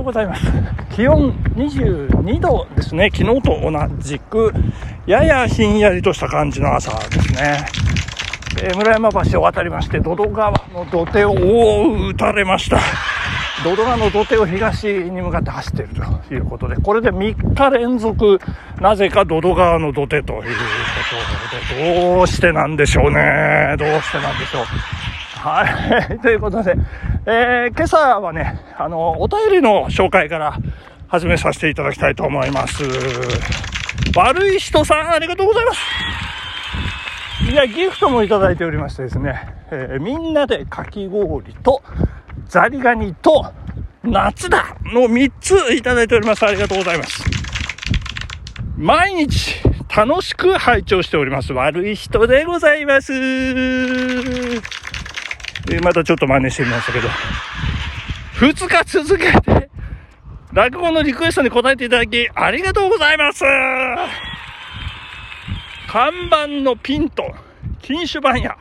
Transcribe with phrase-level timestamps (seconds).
[0.00, 0.46] ようございます。
[0.90, 3.10] 気温22度ですね。
[3.14, 4.52] 昨日と同じく、
[5.06, 7.58] ややひんやりとした感じの朝ですね。
[8.62, 12.78] えー、村山橋を渡りまして、土戸川の土手を、打たれました。
[13.62, 15.94] 土戸川の土手を東に向かって走っている
[16.28, 18.40] ということで、これで3日連続、
[18.80, 20.44] なぜか土戸川の土手というこ
[21.70, 23.74] とで、どうしてなんでしょうね。
[23.78, 24.99] どうしてなんでしょう。
[25.40, 25.64] は
[26.12, 26.18] い。
[26.20, 26.76] ということで、
[27.24, 30.58] えー、今朝はね、あの、お便りの紹介から
[31.08, 32.84] 始めさせていただきたいと思います。
[34.14, 35.80] 悪い人さん、ありがとうございます。
[37.50, 39.40] いや、ギフトもいただいておりましてですね、
[39.70, 41.82] えー、みんなでかき氷と、
[42.46, 43.50] ザリガニと、
[44.04, 46.44] 夏だの3ついただいております。
[46.44, 47.24] ありがとうございます。
[48.76, 49.56] 毎日
[49.94, 51.54] 楽しく拝聴しております。
[51.54, 53.12] 悪い人でございます。
[55.72, 57.08] えまたちょっと真似してみましたけど、
[58.38, 59.70] 2日続けて、
[60.52, 63.44] 落語のリクエストに答えていただき、ありがとうございます。
[65.86, 67.34] 看板のピンと、
[67.82, 68.56] 禁酒番屋、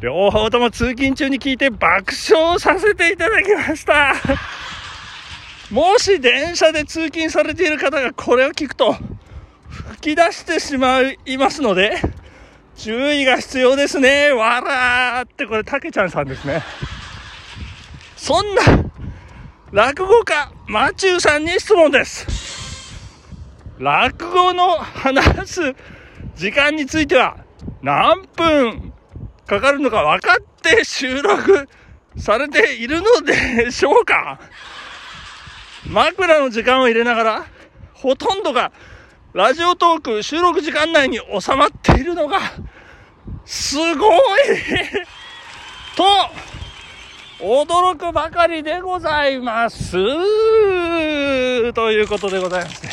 [0.00, 4.14] 両方とも通勤中に聞いて爆笑させていただきました。
[5.70, 8.94] もし電車で通勤されている方がこれを聞くと、
[9.70, 11.96] 吹き出してしまいますので、
[12.76, 14.32] 注意が必要ですね。
[14.32, 16.62] わらーって、これ、たけちゃんさんですね。
[18.16, 18.62] そんな、
[19.70, 22.26] 落語家、マチューさんに質問です。
[23.78, 25.74] 落語の話す
[26.36, 27.36] 時間については、
[27.82, 28.92] 何分
[29.46, 31.68] かかるのか分かって収録
[32.16, 34.38] されているのでしょうか？
[35.86, 37.46] 枕の時間を入れながら、
[37.92, 38.72] ほとんどが
[39.34, 42.38] ラジオトーク収録時間内に収まっているのが、
[43.46, 44.18] すごい
[45.96, 46.04] と、
[47.42, 49.92] 驚くばかりでございます。
[49.92, 49.98] と
[51.90, 52.88] いうことでございまして。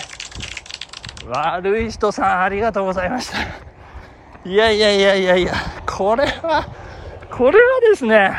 [1.28, 3.38] 悪い人さんありがとうございました。
[4.46, 5.54] いやいやいやいやいや、
[5.86, 6.66] これは、
[7.30, 8.32] これはですね、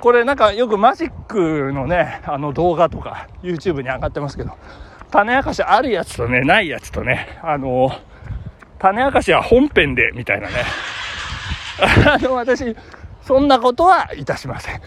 [0.00, 4.52] これなんかよくマジックのね、あの動画とか YouTube に上がってますけど、
[5.10, 7.90] 種明かしあるやつとね、ないやつとね、あの、
[8.78, 10.54] 種明かしは本編で、みたいなね。
[12.06, 12.76] あの、私、
[13.22, 14.80] そんなことはいたしません。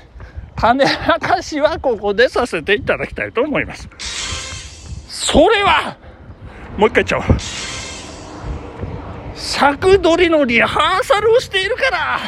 [0.55, 3.89] 種明かしはここでさせていただきたいと思います。
[5.07, 5.97] それは、
[6.77, 7.23] もう一回言っちゃおう。
[9.35, 12.19] 尺取りのリハーサルをしているから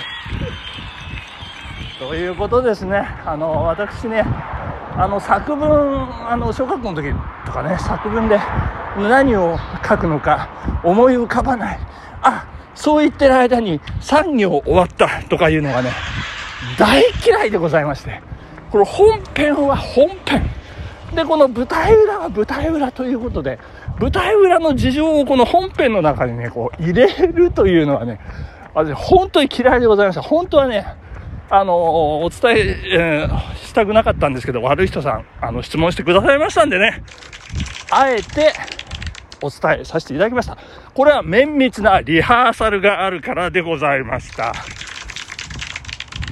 [1.98, 3.08] ということですね。
[3.26, 4.26] あの、私ね、
[4.98, 7.14] あの、作文、あの、小学校の時
[7.46, 8.40] とかね、作文で
[8.98, 9.58] 何を
[9.88, 10.50] 書くのか
[10.84, 11.80] 思い浮かばない。
[12.22, 15.92] あ、そう言ってる間に3行終わったとかいうのがね、
[16.80, 18.22] 大嫌いでございまして、
[18.72, 20.50] この本編は本編。
[21.14, 23.60] で、この舞台裏は舞台裏ということで、
[24.00, 28.20] 舞台裏の事情をこの本編の中にね、こう入れるというのはね、
[28.74, 30.22] 私本当に嫌いでございました。
[30.22, 30.86] 本当はね、
[31.50, 32.60] あの、お伝え
[32.94, 37.04] えー、したくなかったんですけど、悪い人さん、あの、質問してくださいましたんでね、
[37.92, 38.54] あえて、
[39.42, 40.58] お伝えさせていただきました。
[40.94, 44.54] これは綿密なリハーサルがあるからでございました。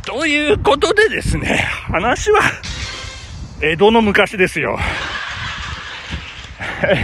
[0.06, 1.58] ということでですね、
[1.88, 2.42] 話は、
[3.62, 4.80] 江戸の昔ですよ。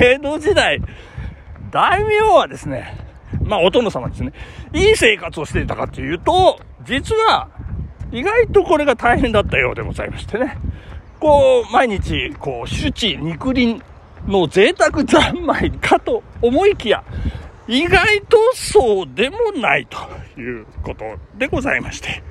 [0.01, 0.81] 江戸時代、
[1.69, 2.97] 大名はですね、
[3.43, 4.33] まあ、お殿様ですね、
[4.73, 7.49] いい生活をしていたかというと、実は、
[8.11, 10.57] 意外とこれが大変だったようでございましてね。
[11.19, 13.81] こう、毎日、こう、主治肉林
[14.27, 17.03] の贅沢三昧かと思いきや、
[17.67, 19.97] 意外とそうでもないと
[20.39, 21.05] いうこと
[21.37, 22.23] でございまして。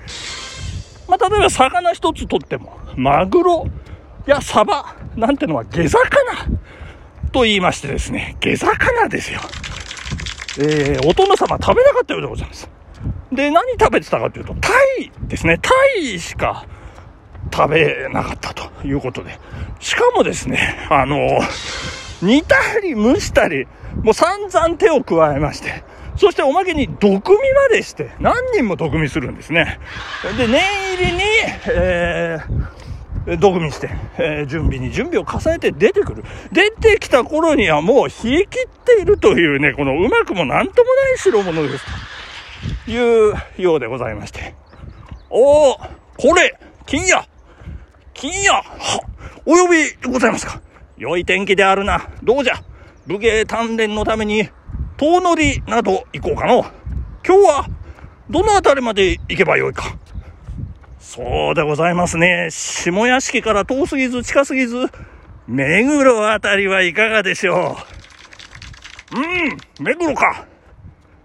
[1.08, 3.66] まあ、例えば魚一つとっても、マグロ
[4.26, 5.98] やサバなんてのは下魚
[7.30, 9.40] と言いましてですね、下魚ですよ。
[10.60, 12.68] えー、お殿様食べなかったようでございます。
[13.38, 15.60] で、何食べてたかというと、タイですね。
[15.62, 16.66] タイしか
[17.54, 19.38] 食べなかったということで。
[19.78, 21.38] しかもですね、あの、
[22.20, 23.68] 煮たり蒸したり、
[24.02, 25.84] もう散々手を加えまして、
[26.16, 29.78] そしておまけに毒味までして、何人も毒味するんですね。
[30.36, 30.60] で、念
[30.96, 31.22] 入りに、
[31.68, 33.88] えー、毒味して、
[34.18, 36.24] えー、準備に準備を重ねて出てくる。
[36.50, 41.84] 出てきた頃にはもう冷え切っているというね、このうまくもなんともない代物です。
[42.88, 44.54] というようでございまして。
[45.28, 47.22] おー、これ、金や
[48.14, 48.64] 金やは、
[49.44, 50.62] お呼びでございますか
[50.96, 52.08] 良い天気であるな。
[52.22, 52.54] どうじゃ
[53.06, 54.48] 武芸鍛錬のために、
[54.96, 56.64] 遠乗りなど行こうかの。
[57.26, 57.66] 今日は、
[58.30, 59.98] どの辺りまで行けばよいか。
[60.98, 62.48] そうでございますね。
[62.50, 64.86] 下屋敷から遠すぎず近すぎず、
[65.46, 67.76] 目黒あたりはいかがでしょ
[69.12, 70.46] ううん、目黒か。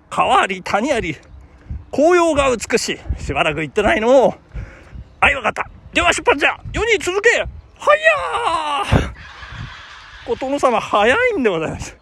[0.09, 1.16] 川あり、谷あり、
[1.94, 3.22] 紅葉が美しい。
[3.22, 4.34] しばらく行ってないのを。
[5.22, 5.69] はい、わかった。
[5.94, 6.57] では出発じゃ。
[6.74, 7.30] 世に続け。
[7.38, 11.95] はやーお殿様早いんでございます。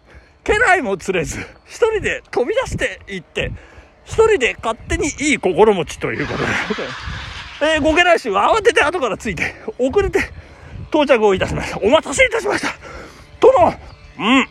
[0.44, 3.52] 家来も連れず、一人で飛び出して行って、
[4.04, 7.74] 一人で勝手にいい心持ちということで。
[7.74, 10.20] えー、ご家来衆は慌てて後からついて、遅れて
[10.88, 11.78] 到着をいたしました。
[11.78, 12.68] お待たせいたしました。
[13.40, 13.74] 殿
[14.18, 14.48] うん。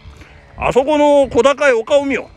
[0.58, 2.30] あそこの小高い丘を見よ。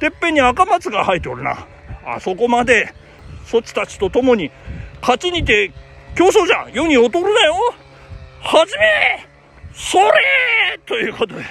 [0.00, 1.66] てっぺんに赤松が生えておるな。
[2.06, 2.94] あそこまで、
[3.44, 4.50] そちたちと共に、
[5.00, 5.72] 勝ちにて
[6.14, 7.54] 競争じゃ世に劣るなよ
[8.40, 9.26] はじめ
[9.74, 10.12] それ
[10.86, 11.44] ということで、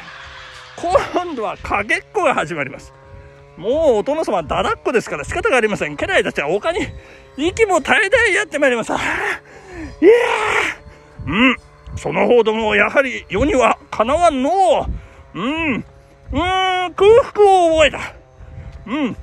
[0.78, 2.94] 今度はかけっこが始まります。
[3.57, 5.96] もうお殿様だだっこですから仕方がありません。
[5.96, 6.80] 家来たちは丘に
[7.38, 8.96] 息も絶え絶えやってまいりました。
[8.96, 9.01] いや
[11.28, 11.58] うん。
[11.98, 14.50] その方ども、やはり世にはかなわんの
[15.34, 15.74] うん。
[15.75, 15.84] うん、
[16.31, 16.94] 空
[17.24, 18.13] 腹を覚えた。
[18.88, 19.18] うん。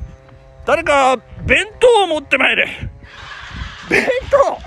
[0.65, 2.69] 誰か、弁当を持ってまいれ。
[3.91, 4.59] 弁当？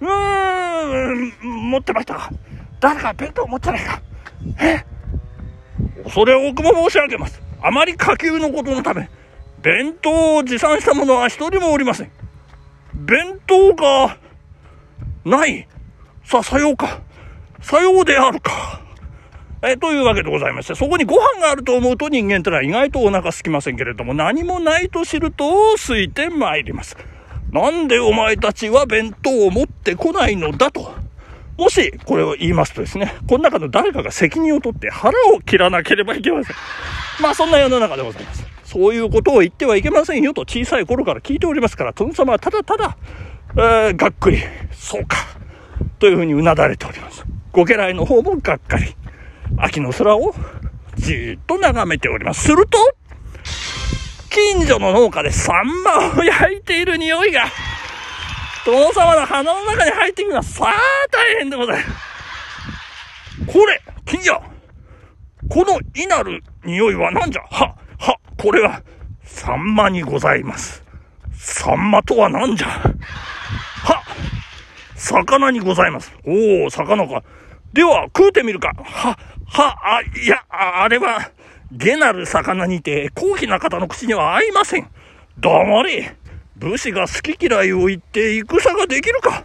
[0.00, 2.30] うーん、持ってましたか。
[2.78, 4.00] 誰か弁当持ってないか。
[4.60, 4.84] え？
[6.04, 7.42] 恐れ多くも申し上げます。
[7.60, 9.10] あまり下級のことのため、
[9.60, 12.12] 弁当を持参した者は一人もおりません。
[12.94, 14.16] 弁当が、
[15.24, 15.68] ない。
[16.24, 17.00] さあ、さようか。
[17.60, 18.80] さようであるか。
[19.62, 26.96] えというわけでございまして、そこにご飯があると思うと人間ってのは意外とお腹空きませんけれども、何もないと知ると空いて参ります。
[27.52, 30.94] なんでお前たちは弁当を持ってこないのだと。
[31.58, 36.56] もし、これを言いますとですね、この中の誰かが責任を取って腹を切らなければいけません。
[37.20, 38.46] まあ、そんな世の中でございます。
[38.64, 42.96] そういうことを言ってはいけませんよと小さい頃から聞いておりますから、殿様はただただ、
[43.56, 44.38] えー、がっくり、
[44.72, 45.18] そうか、
[45.98, 47.26] というふうにうなだれております。
[47.52, 48.94] ご家来の方もがっかり。
[49.58, 50.34] 秋の空を
[50.96, 52.42] じっと眺めております。
[52.44, 52.78] すると、
[54.30, 57.46] 近所の農家でサンマを焼いている匂いが、
[58.64, 60.54] 殿様の鼻の中に入ってきます。
[60.54, 60.74] さあ、
[61.10, 61.94] 大変でございま
[63.46, 63.52] す。
[63.52, 64.42] これ、金魚
[65.48, 67.42] このいなる匂いは何じゃ？
[67.42, 68.82] は、は、これは、
[69.24, 70.84] サンマにございます。
[71.32, 72.68] サンマとは何じゃ？
[72.68, 74.02] は、
[74.94, 76.12] 魚にございます。
[76.24, 77.24] おお、魚か。
[77.72, 78.72] では、食うてみるか。
[78.84, 79.18] は、
[79.50, 81.32] は、あ、いや、あれは、
[81.72, 84.88] 下なる魚にて、高貴な方の口には合いません。
[85.38, 86.16] 黙れ。
[86.56, 89.44] 武士が好き嫌いを言って戦ができるか。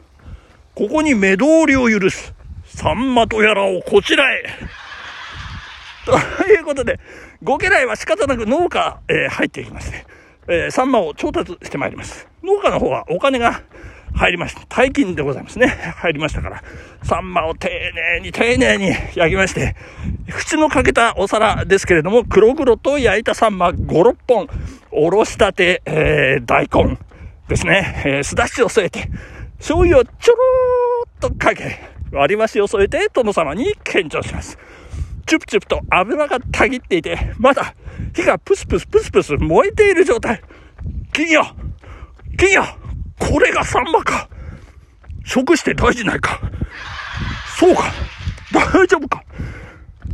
[0.75, 2.33] ここに目通りを許す。
[2.65, 4.43] さんまとやらをこちらへ。
[6.05, 6.17] と
[6.49, 6.99] いうことで、
[7.41, 10.05] ご家来は仕方なく農家、え、入っていきまして、
[10.47, 12.27] えー、サンマを調達してまいります。
[12.43, 13.63] 農家の方はお金が
[14.15, 14.65] 入りました。
[14.67, 15.67] 大金でございますね。
[15.97, 16.63] 入りましたから、
[17.03, 19.75] サンマを丁寧に丁寧に焼きまして、
[20.27, 24.47] 縁のかけたお皿ですけれども、黒々と焼いたサンマ5、6本、
[24.91, 26.97] おろしたて、えー、大根
[27.49, 29.09] ですね、えー、すだしを添えて、
[29.57, 31.79] 醤油をちょろーっとかけ、
[32.11, 34.57] 割り箸を添えて殿様に献上します。
[35.25, 37.75] チュプチュプと油がたぎっていて、まだ
[38.13, 40.41] 火がプスプスプスプス燃えている状態。
[41.11, 41.45] 金よ
[42.37, 42.63] 金よ
[43.19, 44.29] これがサンマか。
[45.25, 46.39] 食して大事ないか。
[47.57, 47.91] そうか。
[48.53, 49.23] 大丈夫か。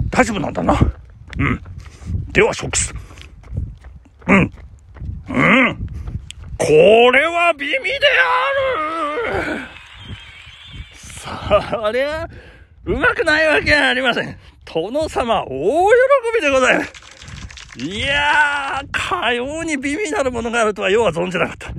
[0.09, 0.79] 大丈夫なんだな。
[1.37, 1.61] うん。
[2.31, 2.93] では食す。
[4.27, 4.51] うん。
[5.29, 5.87] うん。
[6.57, 6.67] こ
[7.11, 9.71] れは美味である
[11.83, 12.27] そりゃ、
[12.85, 14.37] うまくないわけありません。
[14.65, 15.95] 殿様、大喜
[16.35, 16.93] びでございます。
[17.79, 21.71] いやー、かように美味なるものがあるとはようは存じなかった。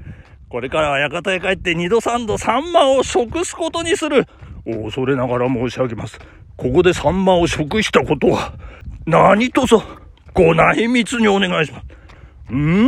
[0.53, 4.27] これからは館へ帰って二度三度サンマを食すことにする。
[4.67, 6.19] 恐れながら申し上げます。
[6.59, 8.53] ここでサンマを食したことは、
[9.07, 9.83] 何とぞ、
[10.35, 11.81] ご内密にお願いしま
[12.51, 12.55] す。
[12.55, 12.87] ん？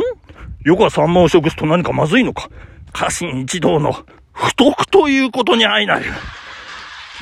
[0.63, 2.51] よくはサンマを食すと何かまずいのか？
[2.93, 3.97] 家臣一同の
[4.35, 6.05] 不徳ということに相なる。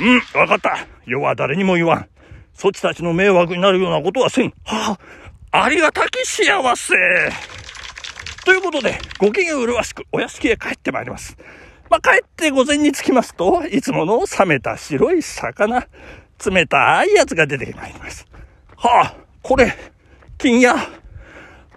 [0.00, 0.76] うん、わかった。
[1.06, 2.08] 世は誰にも言わん。
[2.52, 4.52] そちたちの迷惑になるようなことはせん。
[4.64, 4.98] は
[5.52, 6.94] あ、ありがたき幸せ。
[8.44, 11.36] ということで、ご機嫌麗しくお屋敷へ帰ってまいります。
[11.88, 15.86] まあ、帰って午前に着きますと、いつもの冷めた白い魚、
[16.44, 18.26] 冷たいやつが出てまいります。
[18.76, 19.72] はあ、これ、
[20.38, 20.74] 金や、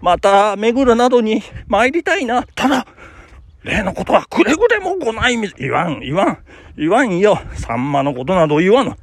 [0.00, 2.42] また、目黒などに参りたいな。
[2.54, 2.86] ただ、
[3.62, 5.54] 例のことはくれぐれもご内密。
[5.56, 6.38] 言わん、言わん、
[6.76, 7.38] 言わんよ。
[7.54, 8.96] さんまのことなど言わぬ。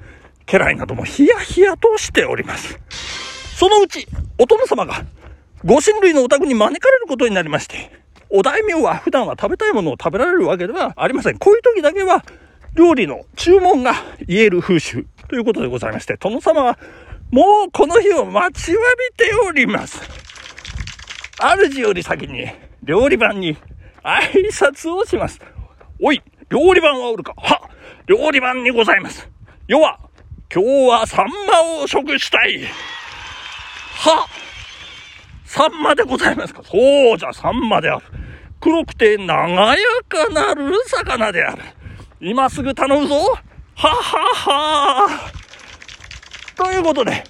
[0.46, 2.80] 家来などもヒヤヒヤとしております。
[3.56, 5.06] そのうち、お殿様が、
[5.66, 7.92] ご親類のお宅に招かれることになりまして、
[8.30, 11.38] お大名は普段は食べたいものを食べられるわけではありません。
[11.38, 12.26] こういう時だけは、
[12.74, 13.94] 料理の注文が
[14.28, 16.78] 言える風習ということでございまして、殿様は
[17.32, 18.82] もうこの日を待ちわ
[19.18, 20.02] びております。
[21.40, 22.48] 主より先に
[22.84, 23.56] 料理番に
[24.04, 25.40] 挨拶をします。
[26.02, 27.34] おい、料理番はおるか？
[27.38, 27.70] は
[28.08, 29.30] 料理番にございます。
[29.68, 30.00] 要は、
[30.54, 32.64] 今日はサンマを食したい。
[32.64, 34.28] は
[35.54, 36.64] サンマでございますか？
[36.64, 38.06] そうじゃ、サンマである。
[38.60, 39.78] 黒くて長や
[40.10, 41.62] かなる魚である。
[42.20, 43.16] 今すぐ頼むぞ
[43.76, 45.32] ははは
[46.56, 47.24] ということで、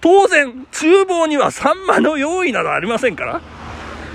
[0.00, 3.40] 当然、厨房にはサンマの用意などありませんから、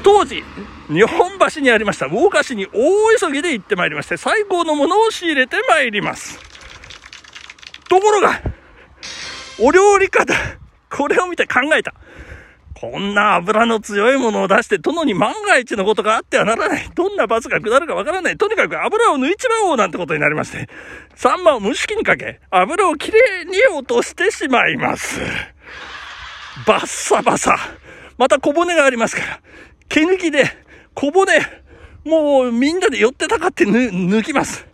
[0.04, 0.44] 当時、
[0.90, 6.38] 日本橋にありました魚河市に大急ぎで行ってまいりまして、最高のものを仕入れてまいります。
[7.88, 8.42] ところが、
[9.62, 10.34] お料理方、
[10.90, 11.94] これを見て考えた。
[12.80, 16.88] こんな油の強いものを出して殿に万が一のことがあってはならない。
[16.94, 18.38] どんな罰が下るかわからない。
[18.38, 20.70] とにかく油を抜いちまおうなんてことになりまして、
[21.16, 25.20] サンマを蒸し器にかけ、油をきれいに落としてしまいます。
[26.68, 27.58] バッサバサ。
[28.20, 29.40] また小骨がありますから、
[29.90, 30.46] 毛抜きで、
[30.94, 31.34] 小骨、
[32.06, 34.68] もうみんなで寄ってたかって抜きます。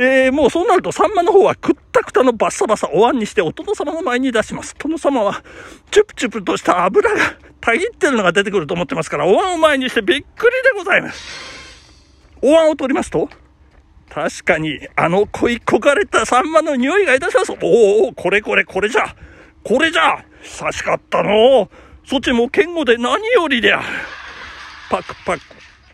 [0.00, 4.76] えー、もうそうなると、サンマの方はくったくたのバッサバサお椀にしてお殿様の前に出します。
[4.78, 5.42] 殿様は、
[5.90, 7.16] チュプチュプとした油が
[7.60, 11.20] たぎってるのが出てくると思ってますから、お椀を前にしてびっくりでございます。
[12.42, 13.28] お椀を取りますと、
[14.08, 17.52] 確かに、あの恋焦がれたサンマの匂いがいたします。
[17.60, 19.16] おお、これこれこれじゃ。
[19.64, 20.24] これじゃ。
[20.42, 21.68] 久しかったの。
[22.06, 23.84] そっちも堅固で何よりである。
[24.90, 25.40] パクパク、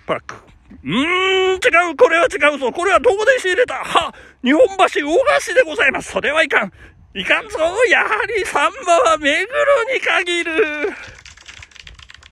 [0.06, 0.53] パク。
[0.82, 2.72] うーん、違う、これは違うぞ。
[2.72, 6.12] これはどこで仕入れたは、日本橋大菓子でございます。
[6.12, 6.72] それはいかん。
[7.14, 7.58] いかんぞ。
[7.90, 10.92] やはりサンマは目黒に限る。